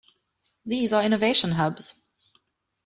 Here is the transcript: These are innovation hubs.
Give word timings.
These 0.65 0.93
are 0.93 1.03
innovation 1.03 1.51
hubs. 1.51 1.93